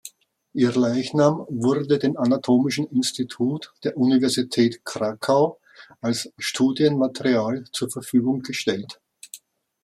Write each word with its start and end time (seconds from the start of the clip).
Ihr 0.53 0.71
Leichnam 0.73 1.45
wurde 1.47 1.99
dem 1.99 2.17
Anatomischen 2.17 2.87
Institut 2.87 3.71
der 3.83 3.97
Universität 3.97 4.83
Krakau 4.83 5.59
als 5.99 6.33
Studienmaterial 6.39 7.65
zur 7.71 7.91
Verfügung 7.91 8.41
gestellt. 8.41 8.99